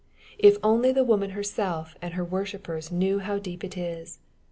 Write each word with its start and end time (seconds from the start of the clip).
If 0.39 0.57
only 0.63 0.91
the 0.91 1.03
woman 1.03 1.29
herself 1.37 1.95
and 2.01 2.15
her 2.15 2.25
worshipers 2.25 2.91
knew 2.91 3.19
how 3.19 3.37
deep 3.37 3.63
it 3.63 3.77
is! 3.77 4.17